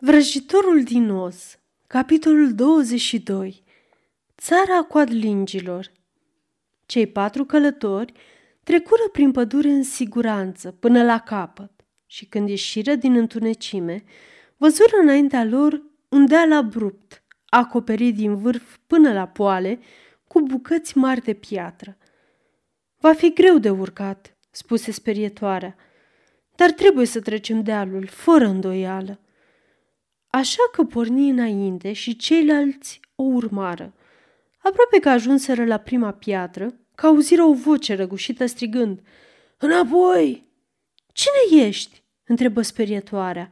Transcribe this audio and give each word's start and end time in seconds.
Vrăjitorul 0.00 0.82
din 0.82 1.10
Oz 1.10 1.58
Capitolul 1.86 2.54
22 2.54 3.62
Țara 4.36 4.82
coadlingilor 4.82 5.92
Cei 6.86 7.06
patru 7.06 7.44
călători 7.44 8.12
trecură 8.62 9.08
prin 9.12 9.30
pădure 9.30 9.68
în 9.68 9.82
siguranță 9.82 10.70
până 10.70 11.04
la 11.04 11.18
capăt 11.18 11.70
și 12.06 12.24
când 12.26 12.48
ieșiră 12.48 12.94
din 12.94 13.14
întunecime, 13.14 14.04
văzură 14.56 14.96
înaintea 15.02 15.44
lor 15.44 15.82
un 16.08 16.26
deal 16.26 16.52
abrupt, 16.52 17.22
acoperit 17.46 18.14
din 18.14 18.36
vârf 18.36 18.76
până 18.86 19.12
la 19.12 19.26
poale, 19.26 19.78
cu 20.26 20.40
bucăți 20.40 20.98
mari 20.98 21.22
de 21.22 21.32
piatră. 21.32 21.96
Va 22.98 23.12
fi 23.12 23.32
greu 23.32 23.58
de 23.58 23.70
urcat, 23.70 24.36
spuse 24.50 24.90
sperietoarea, 24.90 25.76
dar 26.54 26.70
trebuie 26.70 27.06
să 27.06 27.20
trecem 27.20 27.62
dealul, 27.62 28.06
fără 28.06 28.46
îndoială. 28.46 29.20
Așa 30.30 30.62
că 30.72 30.84
porni 30.84 31.30
înainte 31.30 31.92
și 31.92 32.16
ceilalți 32.16 33.00
o 33.14 33.22
urmară. 33.22 33.94
Aproape 34.58 34.98
că 34.98 35.08
ajunseră 35.08 35.64
la 35.64 35.76
prima 35.76 36.12
piatră, 36.12 36.74
că 36.94 37.06
auziră 37.06 37.42
o 37.42 37.52
voce 37.52 37.94
răgușită 37.94 38.46
strigând 38.46 39.00
Înapoi! 39.58 40.46
Cine 41.12 41.66
ești?" 41.66 42.02
întrebă 42.24 42.62
sperietoarea. 42.62 43.50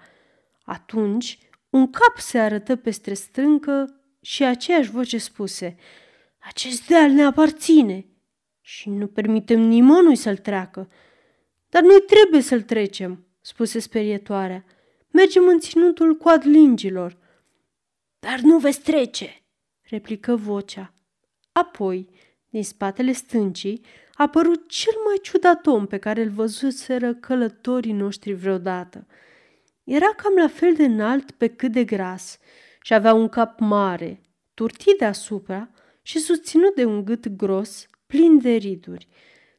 Atunci 0.64 1.38
un 1.70 1.90
cap 1.90 2.18
se 2.18 2.38
arătă 2.38 2.76
peste 2.76 3.14
strâncă 3.14 4.00
și 4.20 4.44
aceeași 4.44 4.90
voce 4.90 5.18
spuse 5.18 5.76
Acest 6.48 6.86
deal 6.86 7.10
ne 7.10 7.22
aparține 7.22 8.06
și 8.60 8.88
nu 8.88 9.06
permitem 9.06 9.60
nimănui 9.60 10.16
să-l 10.16 10.36
treacă. 10.36 10.88
Dar 11.68 11.82
noi 11.82 12.02
trebuie 12.06 12.40
să-l 12.40 12.62
trecem, 12.62 13.26
spuse 13.40 13.78
sperietoarea. 13.78 14.64
Mergem 15.16 15.46
în 15.46 15.58
ținutul 15.58 16.16
coadlingilor. 16.16 17.16
Dar 18.18 18.38
nu 18.38 18.58
veți 18.58 18.80
trece, 18.80 19.42
replică 19.82 20.36
vocea. 20.36 20.92
Apoi, 21.52 22.08
din 22.50 22.64
spatele 22.64 23.12
stâncii, 23.12 23.84
a 24.14 24.22
apărut 24.22 24.68
cel 24.68 24.92
mai 25.06 25.18
ciudat 25.22 25.66
om 25.66 25.86
pe 25.86 25.98
care 25.98 26.22
îl 26.22 26.28
văzuseră 26.28 27.14
călătorii 27.14 27.92
noștri 27.92 28.32
vreodată. 28.32 29.06
Era 29.84 30.06
cam 30.06 30.34
la 30.34 30.48
fel 30.48 30.74
de 30.74 30.84
înalt 30.84 31.30
pe 31.30 31.48
cât 31.48 31.72
de 31.72 31.84
gras 31.84 32.38
și 32.80 32.94
avea 32.94 33.14
un 33.14 33.28
cap 33.28 33.60
mare, 33.60 34.20
turtit 34.54 34.98
deasupra 34.98 35.70
și 36.02 36.18
susținut 36.18 36.74
de 36.74 36.84
un 36.84 37.04
gât 37.04 37.28
gros, 37.28 37.86
plin 38.06 38.38
de 38.38 38.50
riduri, 38.54 39.08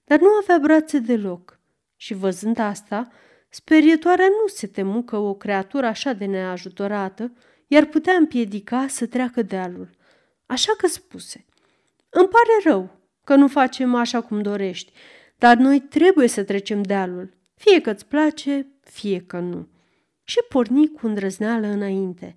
dar 0.03 0.19
nu 0.19 0.29
avea 0.41 0.57
brațe 0.59 0.99
deloc. 0.99 1.59
Și 1.95 2.13
văzând 2.13 2.59
asta, 2.59 3.11
Sperietoarea 3.49 4.27
nu 4.27 4.47
se 4.47 4.67
temu 4.67 5.01
că 5.01 5.17
o 5.17 5.33
creatură 5.33 5.85
așa 5.85 6.13
de 6.13 6.25
neajutorată 6.25 7.31
iar 7.67 7.85
putea 7.85 8.13
împiedica 8.13 8.87
să 8.87 9.05
treacă 9.05 9.41
dealul. 9.41 9.89
Așa 10.45 10.71
că 10.77 10.87
spuse, 10.87 11.45
îmi 12.09 12.27
pare 12.27 12.73
rău 12.73 12.89
că 13.23 13.35
nu 13.35 13.47
facem 13.47 13.95
așa 13.95 14.21
cum 14.21 14.41
dorești, 14.41 14.91
dar 15.37 15.57
noi 15.57 15.79
trebuie 15.79 16.27
să 16.27 16.43
trecem 16.43 16.81
dealul, 16.81 17.33
fie 17.55 17.81
că 17.81 17.91
îți 17.91 18.05
place, 18.05 18.67
fie 18.81 19.19
că 19.19 19.39
nu. 19.39 19.67
Și 20.23 20.37
porni 20.49 20.91
cu 20.91 21.07
îndrăzneală 21.07 21.67
înainte. 21.67 22.35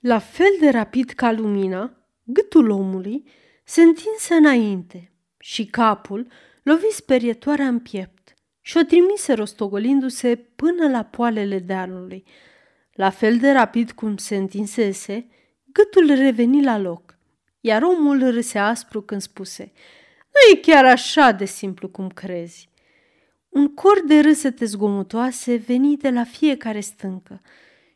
La 0.00 0.18
fel 0.18 0.56
de 0.60 0.68
rapid 0.68 1.10
ca 1.10 1.32
lumina, 1.32 1.96
gâtul 2.24 2.70
omului 2.70 3.24
se 3.64 3.82
întinse 3.82 4.34
înainte 4.34 5.12
și 5.38 5.66
capul 5.66 6.26
lovi 6.62 6.90
sperietoarea 6.90 7.66
în 7.66 7.78
piept 7.78 8.21
și 8.62 8.76
o 8.76 8.82
trimise 8.82 9.32
rostogolindu-se 9.32 10.36
până 10.36 10.88
la 10.88 11.02
poalele 11.02 11.58
dealului. 11.58 12.24
La 12.92 13.10
fel 13.10 13.38
de 13.38 13.50
rapid 13.50 13.90
cum 13.90 14.16
se 14.16 14.36
întinsese, 14.36 15.26
gâtul 15.64 16.06
reveni 16.06 16.64
la 16.64 16.78
loc, 16.78 17.18
iar 17.60 17.82
omul 17.82 18.30
râse 18.30 18.58
aspru 18.58 19.02
când 19.02 19.20
spuse 19.20 19.72
Nu 20.32 20.56
e 20.56 20.60
chiar 20.60 20.84
așa 20.84 21.30
de 21.30 21.44
simplu 21.44 21.88
cum 21.88 22.08
crezi. 22.08 22.70
Un 23.48 23.74
cor 23.74 24.02
de 24.06 24.20
râsete 24.20 24.64
zgomotoase 24.64 25.56
veni 25.56 25.96
de 25.96 26.10
la 26.10 26.24
fiecare 26.24 26.80
stâncă 26.80 27.40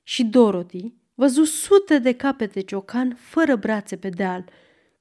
și 0.02 0.24
Dorothy 0.24 0.94
văzu 1.14 1.44
sute 1.44 1.98
de 1.98 2.12
capete 2.12 2.60
ciocan 2.60 3.14
fără 3.14 3.56
brațe 3.56 3.96
pe 3.96 4.08
deal, 4.08 4.44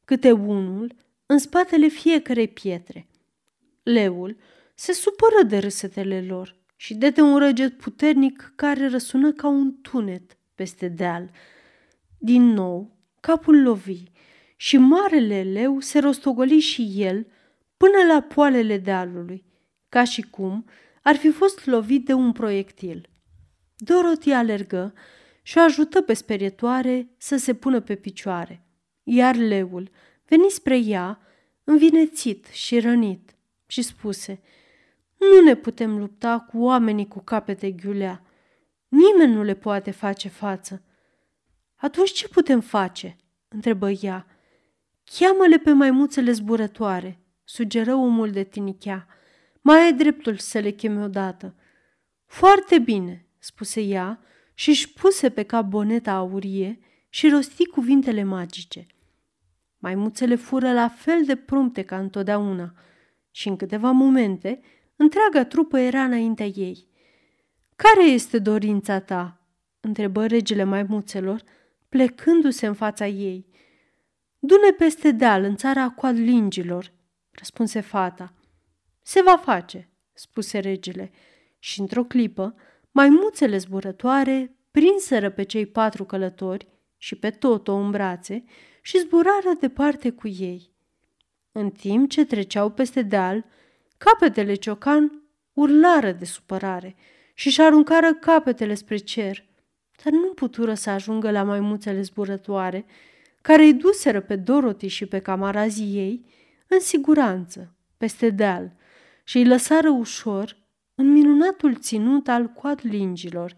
câte 0.06 0.32
unul 0.32 0.96
în 1.26 1.38
spatele 1.38 1.88
fiecarei 1.88 2.48
pietre. 2.48 3.08
Leul, 3.84 4.38
se 4.76 4.94
supără 4.94 5.44
de 5.48 5.58
râsetele 5.58 6.22
lor 6.22 6.56
și 6.76 6.94
dete 6.94 7.22
un 7.22 7.38
răget 7.38 7.78
puternic 7.78 8.54
care 8.56 8.88
răsună 8.88 9.32
ca 9.32 9.48
un 9.48 9.82
tunet 9.82 10.38
peste 10.56 10.88
deal. 10.88 11.32
Din 12.18 12.44
nou, 12.44 12.98
capul 13.20 13.62
lovi 13.62 14.04
și 14.56 14.78
marele 14.78 15.44
leu 15.44 15.80
se 15.80 16.00
rostogoli 16.00 16.60
și 16.60 16.94
el 16.96 17.28
până 17.78 18.14
la 18.14 18.22
poalele 18.22 18.78
dealului, 18.78 19.46
ca 19.90 20.04
și 20.04 20.22
cum 20.22 20.66
ar 21.02 21.16
fi 21.16 21.32
fost 21.32 21.66
lovit 21.66 22.06
de 22.06 22.14
un 22.14 22.32
proiectil. 22.32 23.10
Dorothy 23.76 24.32
alergă 24.32 24.94
și 25.42 25.58
o 25.58 25.62
ajută 25.62 26.02
pe 26.02 26.14
sperietoare 26.14 27.10
să 27.18 27.38
se 27.38 27.54
pună 27.54 27.80
pe 27.80 27.96
picioare, 27.96 28.66
iar 29.04 29.36
leul 29.36 29.90
veni 30.26 30.50
spre 30.50 30.78
ea, 30.78 31.20
învinețit 31.64 32.46
și 32.46 32.80
rănit, 32.80 33.36
și 33.66 33.82
spuse– 33.82 34.40
nu 35.34 35.44
ne 35.44 35.56
putem 35.56 35.98
lupta 35.98 36.40
cu 36.40 36.60
oamenii 36.60 37.08
cu 37.08 37.20
capete 37.20 37.72
ghiulea. 37.72 38.22
Nimeni 38.88 39.34
nu 39.34 39.44
le 39.44 39.54
poate 39.54 39.92
face 39.92 40.28
față. 40.28 40.84
Atunci 41.76 42.12
ce 42.12 42.28
putem 42.28 42.60
face? 42.62 43.18
întrebă 43.48 43.90
ea. 43.90 44.28
Cheamă-le 45.04 45.58
pe 45.58 45.72
maimuțele 45.72 46.32
zburătoare, 46.32 47.20
sugeră 47.44 47.94
omul 47.94 48.32
de 48.32 48.44
tinichea. 48.44 49.08
Mai 49.62 49.82
ai 49.82 49.94
dreptul 49.94 50.38
să 50.38 50.60
le 50.60 50.70
cheme 50.70 51.04
odată. 51.04 51.56
Foarte 52.26 52.80
bine, 52.80 53.28
spuse 53.40 53.82
ea 53.82 54.20
și 54.54 54.70
își 54.70 54.94
puse 54.94 55.30
pe 55.30 55.44
cap 55.44 55.66
boneta 55.66 56.12
aurie 56.12 56.80
și 57.10 57.30
rosti 57.30 57.66
cuvintele 57.66 58.24
magice. 58.24 58.88
Maimuțele 59.78 60.36
fură 60.36 60.74
la 60.74 60.88
fel 60.88 61.26
de 61.26 61.36
prompte 61.36 61.82
ca 61.82 61.98
întotdeauna 62.00 62.74
și 63.32 63.48
în 63.48 63.56
câteva 63.56 63.92
momente 63.92 64.62
Întreaga 64.96 65.46
trupă 65.46 65.80
era 65.80 66.04
înaintea 66.04 66.46
ei. 66.46 66.88
Care 67.76 68.04
este 68.04 68.40
dorința 68.40 69.00
ta?" 69.00 69.40
întrebă 69.80 70.26
regele 70.26 70.64
maimuțelor, 70.64 71.44
plecându-se 71.90 72.66
în 72.66 72.74
fața 72.74 73.08
ei. 73.08 73.46
Dune 74.40 74.72
peste 74.72 75.12
deal, 75.12 75.44
în 75.44 75.56
țara 75.56 75.90
coadlingilor, 75.90 76.92
răspunse 77.32 77.80
fata. 77.80 78.34
Se 79.02 79.22
va 79.22 79.38
face, 79.38 79.90
spuse 80.14 80.60
regele, 80.60 81.12
și 81.60 81.80
într-o 81.80 82.04
clipă, 82.04 82.56
maimuțele 82.92 83.58
zburătoare 83.58 84.56
prinseră 84.72 85.30
pe 85.30 85.44
cei 85.44 85.66
patru 85.66 86.06
călători 86.06 86.68
și 86.98 87.16
pe 87.16 87.30
tot-o 87.30 87.74
în 87.74 87.92
brațe 87.92 88.44
și 88.82 89.00
zburară 89.00 89.54
departe 89.60 90.10
cu 90.10 90.28
ei. 90.28 90.72
În 91.52 91.70
timp 91.70 92.10
ce 92.10 92.26
treceau 92.26 92.70
peste 92.70 93.02
deal, 93.02 93.46
Capetele 93.98 94.54
ciocan 94.54 95.24
urlară 95.54 96.12
de 96.12 96.26
supărare 96.26 96.96
și-și 97.34 97.62
aruncară 97.62 98.14
capetele 98.14 98.74
spre 98.74 98.98
cer, 98.98 99.46
dar 100.04 100.14
nu 100.14 100.34
putură 100.34 100.74
să 100.74 100.90
ajungă 100.90 101.32
la 101.32 101.44
maimuțele 101.44 102.02
zburătoare, 102.02 102.86
care 103.42 103.64
îi 103.64 103.74
duseră 103.74 104.22
pe 104.22 104.36
Dorothy 104.36 104.88
și 104.88 105.06
pe 105.06 105.20
camarazii 105.20 105.98
ei 105.98 106.26
în 106.68 106.80
siguranță, 106.80 107.76
peste 107.98 108.30
deal, 108.30 108.76
și 109.24 109.38
îi 109.38 109.46
lăsară 109.46 109.90
ușor 109.90 110.58
în 110.96 111.12
minunatul 111.12 111.76
ținut 111.76 112.28
al 112.28 112.48
coadlingilor. 112.48 113.56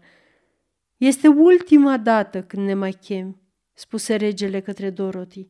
Este 0.96 1.28
ultima 1.28 1.96
dată 1.96 2.42
când 2.42 2.66
ne 2.66 2.74
mai 2.74 2.92
chem, 2.92 3.40
spuse 3.72 4.16
regele 4.16 4.60
către 4.60 4.90
Dorothy, 4.90 5.48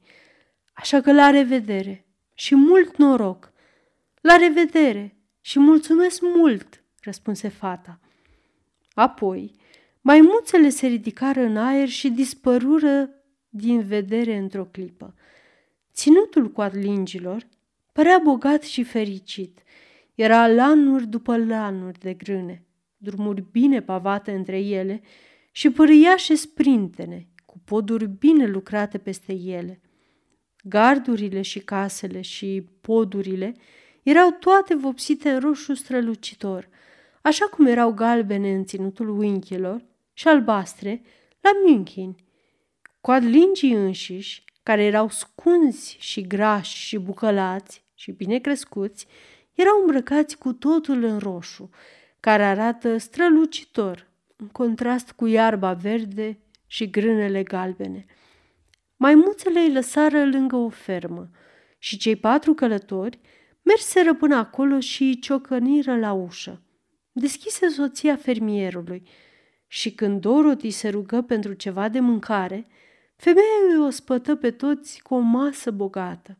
așa 0.72 1.00
că 1.00 1.12
la 1.12 1.30
revedere 1.30 2.06
și 2.34 2.54
mult 2.54 2.96
noroc– 2.96 3.52
la 4.28 4.36
revedere 4.36 5.16
și 5.40 5.58
mulțumesc 5.58 6.20
mult, 6.22 6.84
răspunse 7.00 7.48
fata. 7.48 8.00
Apoi, 8.94 9.54
maimuțele 10.00 10.68
se 10.68 10.86
ridicară 10.86 11.40
în 11.40 11.56
aer 11.56 11.88
și 11.88 12.08
dispărură 12.10 13.10
din 13.48 13.80
vedere 13.80 14.36
într-o 14.36 14.64
clipă. 14.64 15.14
Ținutul 15.92 16.50
coadlingilor 16.50 17.46
părea 17.92 18.20
bogat 18.22 18.62
și 18.62 18.82
fericit. 18.82 19.62
Era 20.14 20.48
lanuri 20.48 21.06
după 21.06 21.36
lanuri 21.36 21.98
de 21.98 22.14
grâne, 22.14 22.64
drumuri 22.96 23.44
bine 23.50 23.82
pavate 23.82 24.32
între 24.32 24.58
ele 24.60 25.00
și 25.52 25.70
pârâiașe 25.70 26.34
sprintene, 26.34 27.28
cu 27.46 27.58
poduri 27.64 28.06
bine 28.06 28.46
lucrate 28.46 28.98
peste 28.98 29.32
ele. 29.32 29.80
Gardurile 30.62 31.42
și 31.42 31.58
casele 31.58 32.20
și 32.20 32.68
podurile 32.80 33.54
erau 34.02 34.30
toate 34.30 34.74
vopsite 34.74 35.30
în 35.30 35.40
roșu 35.40 35.74
strălucitor, 35.74 36.68
așa 37.22 37.46
cum 37.46 37.66
erau 37.66 37.92
galbene 37.92 38.54
în 38.54 38.64
ținutul 38.64 39.08
unchilor 39.08 39.84
și 40.12 40.28
albastre 40.28 41.02
la 41.40 41.50
München. 41.66 42.16
Coadlingii 43.00 43.72
înșiși, 43.72 44.44
care 44.62 44.84
erau 44.84 45.08
scunzi 45.08 45.96
și 46.00 46.26
grași 46.26 46.76
și 46.76 46.98
bucălați 46.98 47.84
și 47.94 48.10
bine 48.10 48.38
crescuți, 48.38 49.06
erau 49.54 49.80
îmbrăcați 49.80 50.38
cu 50.38 50.52
totul 50.52 51.04
în 51.04 51.18
roșu, 51.18 51.70
care 52.20 52.44
arată 52.44 52.96
strălucitor, 52.96 54.06
în 54.36 54.46
contrast 54.46 55.12
cu 55.12 55.26
iarba 55.26 55.72
verde 55.72 56.38
și 56.66 56.90
grânele 56.90 57.42
galbene. 57.42 58.06
Maimuțele 58.96 59.60
îi 59.60 59.72
lăsară 59.72 60.24
lângă 60.24 60.56
o 60.56 60.68
fermă 60.68 61.30
și 61.78 61.96
cei 61.96 62.16
patru 62.16 62.54
călători 62.54 63.18
merseră 63.68 64.14
până 64.14 64.36
acolo 64.36 64.80
și 64.80 65.18
ciocăniră 65.18 65.98
la 65.98 66.12
ușă. 66.12 66.62
Deschise 67.12 67.68
soția 67.68 68.16
fermierului 68.16 69.08
și 69.66 69.92
când 69.92 70.20
Dorothy 70.20 70.70
se 70.70 70.88
rugă 70.88 71.22
pentru 71.22 71.52
ceva 71.52 71.88
de 71.88 72.00
mâncare, 72.00 72.66
femeia 73.16 73.44
îi 73.68 73.86
o 73.86 73.90
spătă 73.90 74.36
pe 74.36 74.50
toți 74.50 75.02
cu 75.02 75.14
o 75.14 75.18
masă 75.18 75.70
bogată, 75.70 76.38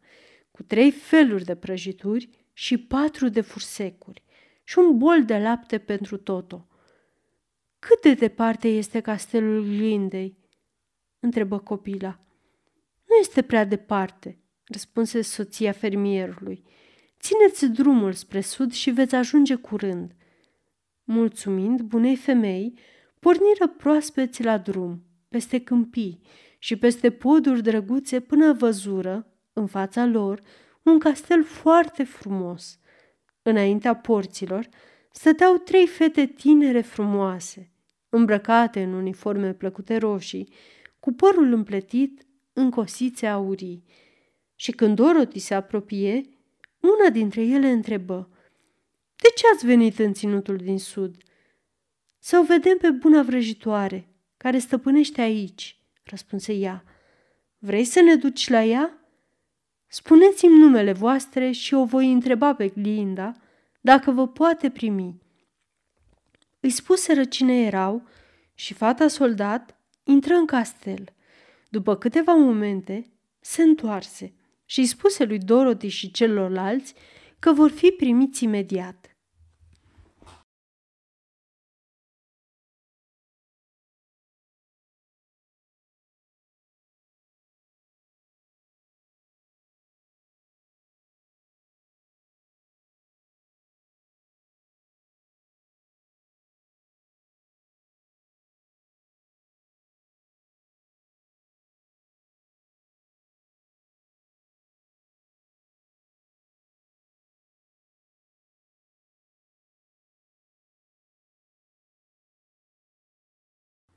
cu 0.51 0.63
trei 0.63 0.91
feluri 0.91 1.45
de 1.45 1.55
prăjituri 1.55 2.29
și 2.53 2.79
patru 2.79 3.29
de 3.29 3.41
fursecuri 3.41 4.23
și 4.65 4.79
un 4.79 4.99
bol 4.99 5.25
de 5.25 5.39
lapte 5.39 5.79
pentru 5.79 6.17
Toto. 6.17 6.67
Cât 7.79 8.03
de 8.03 8.15
departe 8.15 8.69
este 8.69 9.01
castelul 9.01 9.63
Glindei?" 9.63 10.37
întrebă 11.21 11.59
copila. 11.59 12.21
Nu 13.09 13.15
este 13.21 13.43
prea 13.43 13.65
departe, 13.65 14.39
răspunse 14.65 15.23
soția 15.23 15.73
fermierului. 15.73 16.65
Țineți 17.21 17.67
drumul 17.67 18.13
spre 18.13 18.41
sud 18.41 18.73
și 18.73 18.91
veți 18.91 19.15
ajunge 19.15 19.55
curând. 19.55 20.13
Mulțumind 21.05 21.81
bunei 21.81 22.17
femei, 22.17 22.79
porniră 23.21 23.69
proaspeți 23.77 24.43
la 24.43 24.59
drum, 24.59 25.03
peste 25.29 25.61
câmpii 25.61 26.21
și 26.59 26.77
peste 26.77 27.11
poduri 27.11 27.63
drăguțe 27.63 28.21
până 28.21 28.53
văzură, 28.53 29.27
în 29.53 29.67
fața 29.67 30.07
lor, 30.07 30.41
un 30.83 30.99
castel 30.99 31.45
foarte 31.45 32.05
frumos. 32.05 32.79
Înaintea 33.43 33.97
porților 33.97 34.69
stăteau 35.13 35.57
trei 35.57 35.87
fete 35.87 36.27
tinere 36.27 36.81
frumoase, 36.81 37.73
îmbrăcate 38.09 38.83
în 38.83 38.93
uniforme 38.93 39.53
plăcute 39.53 39.97
roșii, 39.97 40.53
cu 41.01 41.13
părul 41.13 41.53
împletit 41.53 42.27
în 42.53 42.71
cosițe 42.71 43.27
aurii. 43.27 43.85
Și 44.55 44.73
când 44.73 44.97
Dorothy 44.97 45.39
se 45.39 45.55
apropie, 45.55 46.23
una 46.81 47.11
dintre 47.11 47.43
ele 47.43 47.71
întrebă, 47.71 48.29
De 49.17 49.29
ce 49.37 49.45
ați 49.55 49.67
venit 49.67 49.99
în 49.99 50.13
ținutul 50.13 50.57
din 50.57 50.79
sud?" 50.79 51.17
Să 52.19 52.39
o 52.39 52.43
vedem 52.43 52.77
pe 52.77 52.91
buna 52.91 53.23
vrăjitoare, 53.23 54.09
care 54.37 54.59
stăpânește 54.59 55.21
aici," 55.21 55.83
răspunse 56.05 56.53
ea. 56.53 56.85
Vrei 57.59 57.85
să 57.85 58.01
ne 58.01 58.15
duci 58.15 58.49
la 58.49 58.65
ea?" 58.65 58.99
Spuneți-mi 59.87 60.59
numele 60.59 60.93
voastre 60.93 61.51
și 61.51 61.75
o 61.75 61.85
voi 61.85 62.13
întreba 62.13 62.55
pe 62.55 62.69
Glinda 62.69 63.33
dacă 63.81 64.11
vă 64.11 64.29
poate 64.29 64.71
primi. 64.71 65.23
Îi 66.61 66.71
spuseră 66.71 67.25
cine 67.25 67.65
erau 67.65 68.09
și 68.55 68.75
fata 68.75 69.09
soldat 69.09 69.81
intră 70.05 70.35
în 70.35 70.47
castel. 70.47 71.13
După 71.69 71.97
câteva 71.97 72.33
momente, 72.33 73.13
se 73.41 73.63
întoarse 73.63 74.35
și 74.71 74.79
îi 74.79 74.87
spuse 74.87 75.25
lui 75.25 75.39
Dorothy 75.39 75.89
și 75.89 76.11
celorlalți 76.11 76.95
că 77.39 77.53
vor 77.53 77.71
fi 77.71 77.91
primiți 77.91 78.45
imediat. 78.45 79.18